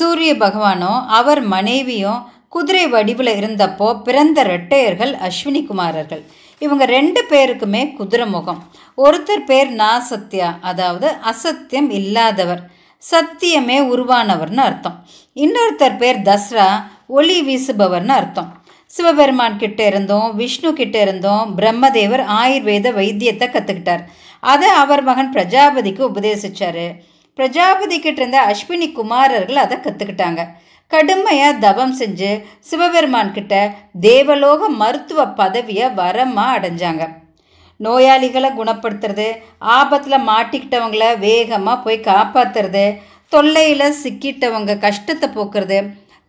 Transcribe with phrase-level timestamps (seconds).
[0.00, 2.20] சூரிய பகவானும் அவர் மனைவியும்
[2.54, 6.22] குதிரை வடிவில் இருந்தப்போ பிறந்த ரெட்டையர்கள் அஸ்வினி குமாரர்கள்.
[6.62, 8.60] இவங்க ரெண்டு பேருக்குமே குதிரை முகம்.
[9.04, 12.62] ஒருத்தர் பேர் நாசத்யா அதாவது அசத்தியம் இல்லாதவர்
[13.02, 14.96] சத்தியமே உருவானவர்னு அர்த்தம்.
[15.36, 16.68] இன்னொருத்தர் பேர் தஸ்ரா
[17.18, 18.50] ஒளி வீசுபவர்னு அர்த்தம்.
[18.90, 24.04] சிவபெருமான் கிட்ட இருந்தோம் விஷ்ணு கிட்ட இருந்தோம் பிரம்மதேவர் ஆயுர்வேத வைத்தியத்தை கற்றுக்கிட்டார்
[24.52, 26.84] அதை அவர் மகன் பிரஜாபதிக்கு உபதேசிச்சார்.
[27.40, 30.42] பிரஜாபதி கிட்ட இருந்த அஸ்வினி குமாரர்கள் அதை கற்றுக்கிட்டாங்க
[30.90, 33.54] கடுமையாக தவம் செஞ்சு சிவபெருமான் கிட்ட
[34.00, 37.04] தேவலோக மருத்துவ பதவியை வரமாக அடைஞ்சாங்க.
[37.80, 39.28] நோயாளிகளை குணப்படுத்துறது
[39.74, 42.84] ஆபத்தில் மாட்டிக்கிட்டவங்கள வேகமாக போய் காப்பாற்றுறது
[43.32, 45.78] தொல்லையில் சிக்கிட்டவங்க கஷ்டத்தை போக்குறது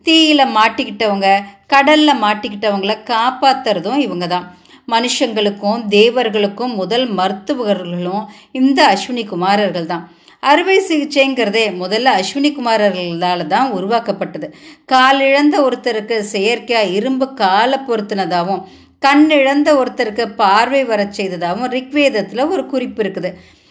[0.06, 1.28] தீயில் மாட்டிக்கிட்டவங்க
[1.66, 4.48] கடலில் மாட்டிக்கிட்டவங்கள காப்பாற்றுறதும் இவங்க தான்
[4.88, 10.06] மனுஷங்களுக்கும் தேவர்களுக்கும் முதல் மருத்துவர்களும் இந்த அஸ்வினி குமாரர்கள் தான்
[10.42, 14.46] அறுவை சிகிச்சைங்கிறதே முதல்ல அஸ்வினி குமாரர்களால் தான் உருவாக்கப்பட்டது.
[14.92, 18.62] கால் இழந்த ஒருத்தருக்கு செயற்கையாக இரும்பு காலை பொருத்தினதாகவும்
[19.06, 23.30] கண் இழந்த ஒருத்தருக்கு பார்வை வரச் செய்ததாகவும் ரிக்வேதத்தில் ஒரு குறிப்பு இருக்குது.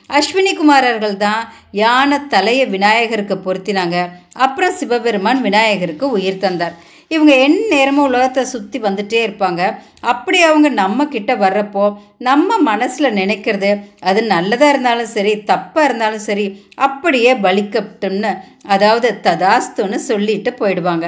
[0.10, 1.44] அஸ்வினி குமாரர்கள் தான்
[1.82, 3.98] யானை தலையை விநாயகருக்கு பொருத்தினாங்க.
[4.46, 6.76] அப்புறம் சிவபெருமான் விநாயகருக்கு உயிர் தந்தார்.
[7.14, 9.62] இவங்க என் நேரமும் உலகத்தை சுற்றி வந்துட்டே இருப்பாங்க.
[10.12, 11.86] அப்படி அவங்க நம்ம கிட்ட வர்றப்போ
[12.28, 13.72] நம்ம மனசில் நினைக்கிறது
[14.10, 16.46] அது நல்லதாக இருந்தாலும் சரி தப்பாக இருந்தாலும் சரி
[16.88, 18.32] அப்படியே பலிக்கட்டும்னு
[18.76, 21.08] அதாவது ததாஸ்துன்னு சொல்லிட்டு போயிடுவாங்க.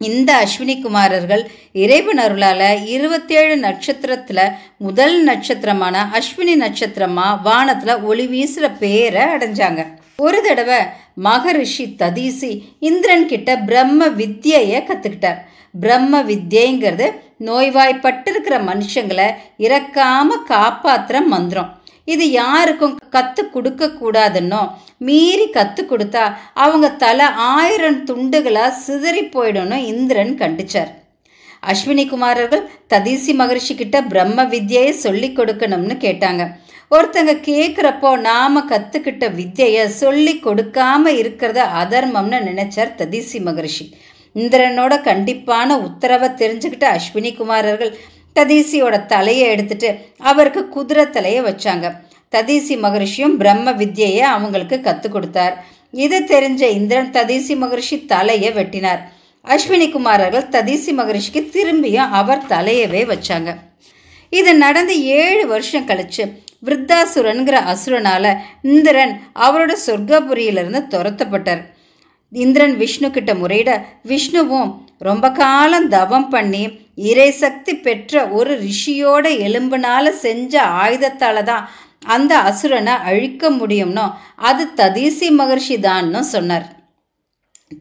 [0.00, 1.42] இந்த அஸ்வினி குமாரர்கள்
[1.82, 4.54] இறைவன் அருளால் இருபத்தேழு நட்சத்திரத்தில்
[4.86, 9.82] முதல் நட்சத்திரமான அஸ்வினி நட்சத்திரமாக வானத்தில் ஒளி வீசுகிற பேரை அடைஞ்சாங்க.
[10.18, 10.80] ஒரு தடவை
[11.26, 12.50] மகரிஷி ததீசி
[12.88, 15.40] இந்திரன் கிட்ட பிரம்ம வித்யையை கற்றுக்கிட்டார்
[15.74, 17.06] பிரம்ம வித்யைங்கிறது
[17.48, 19.28] நோய்வாய்ப்பட்டிருக்கிற மனுஷங்களை
[19.66, 21.70] இறக்காம காப்பாற்றுற மந்திரம்.
[22.04, 24.62] இது யாருக்கும் கற்றுக் கொடுக்கக்கூடாதுன்னோ
[25.06, 26.24] மீறி கற்றுக் கொடுத்தா
[26.64, 30.92] அவங்க தலை ஆயிரம் துண்டுகளாக சிதறி போயிடும்னு இந்திரன் கண்டிச்சார்.
[31.72, 36.44] அஸ்வினி குமாரர்கள் ததீசி மகரிஷி கிட்ட பிரம்ம வித்யையை சொல்லி கொடுக்கணும்னு கேட்டாங்க.
[36.94, 43.86] ஒருத்தங்க கேட்குறப்போ நாம கற்றுக்கிட்ட வித்யையை சொல்லி கொடுக்காம இருக்கிறத அதர்மம்னு நினைச்சார் ததீசி மகரிஷி.
[44.42, 47.92] இந்திரனோட கண்டிப்பான உத்தரவை தெரிஞ்சுக்கிட்ட அஸ்வினி குமாரர்கள்
[48.38, 49.90] ததீசியோட தலையை எடுத்துட்டு
[50.30, 51.88] அவருக்கு குதிரை தலையை வச்சாங்க.
[52.34, 55.54] ததீசி மகரிஷியும் பிரம்ம வித்யையை அவங்களுக்கு கற்றுக் கொடுத்தார்.
[56.04, 59.02] இது தெரிஞ்ச இந்திரன் ததீசி மகரிஷி தலையை வெட்டினார்.
[59.44, 63.50] அஸ்வினி குமாரர்கள் ததீசி மகரிஷிக்கு திரும்பியும் அவர் தலையவே வச்சாங்க.
[64.32, 66.24] இது நடந்து ஏழு வருஷம் கழிச்சு
[66.66, 68.24] விருத்தாசுரன்கிற அசுரனால
[68.62, 69.12] இந்திரன்
[69.46, 71.62] அவரோட சொர்க்கபுரியிலிருந்து துரத்தப்பட்டார்.
[72.32, 73.70] இந்திரன் விஷ்ணு கிட்ட முறையிட
[74.10, 74.70] விஷ்ணுவும்
[75.08, 76.64] ரொம்ப காலம் தவம் பண்ணி
[77.10, 81.66] இறை சக்தி பெற்ற ஒரு ரிஷியோட எலும்புனால செஞ்ச ஆயுதத்தால தான்
[82.14, 84.06] அந்த அசுரனை அழிக்க முடியும்னோ
[84.50, 86.66] அது ததீசி மகர்ஷி தான்னு சொன்னார்.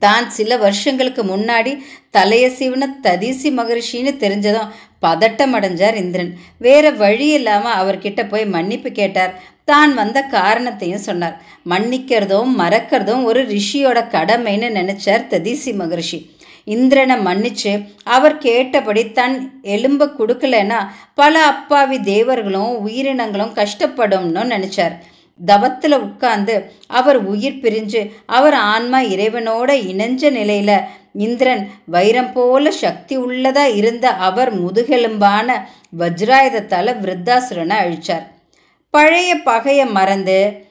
[0.04, 1.72] தான் சில வருஷங்களுக்கு முன்னாடி
[2.18, 4.72] தலையசிவன ததீசி மகரிஷின்னு தெரிஞ்சதும்
[5.06, 6.32] பதட்டம் அடைஞ்சார் இந்திரன்.
[6.66, 9.34] வேற வழி இல்லாமல் அவர்கிட்ட போய் மன்னிப்பு கேட்டார்.
[9.72, 11.36] தான் வந்த காரணத்தையும் சொன்னார்.
[11.72, 16.20] மன்னிக்கிறதும் மறக்கிறதும் ஒரு ரிஷியோட கடமைன்னு நினைச்சார் ததீசி மகரிஷி.
[16.76, 17.72] இந்திரனை மன்னிச்சு
[18.16, 19.38] அவர் கேட்டபடி தன்
[19.76, 20.80] எலும்பை கொடுக்கலன்னா
[21.22, 24.96] பல அப்பாவி தேவர்களும் உயிரினங்களும் கஷ்டப்படும்னு நினைச்சார்.
[25.40, 30.78] தவத்தில் உட்கார்ந்து அவர் உயிர் பிரிஞ்சு அவர் ஆன்மா இறைவனோட இணைஞ்ச நிலையில்
[31.12, 35.58] இந்திரன் வைரம் போல சக்தி உள்ளதா இருந்த அவர் முதுகெலும்பான
[35.98, 38.24] வஜ்ராயுதத்தால் விருத்தாசுரனை அழிச்சார்.
[38.90, 40.62] பழைய பகையை மறந்து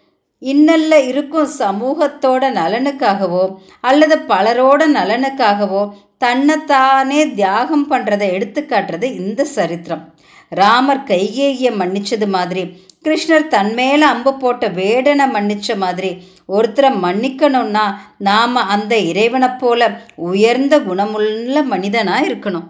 [0.43, 10.12] இன்னல்ல இருக்கும் சமூகத்தோட நலனுக்காகவோ அல்லது பலரோட நலனுக்காகவோ தன்னைத்தானே தியாகம் பண்ணுறதை எடுத்துக்காட்டுறது இந்த சரித்திரம்.
[10.55, 12.63] ராமர் கைகேய மன்னிச்சது மாதிரி.
[13.05, 16.11] கிருஷ்ணர் தன்மேல அம்பு போட்ட வேடனை மன்னிச்ச மாதிரி.
[16.49, 17.85] ஒருத்தரை மன்னிக்கணும்னா
[18.19, 22.69] நாம அந்த இறைவனை போல உயர்ந்த குணமுள்ள மனிதனா இருக்கணும்.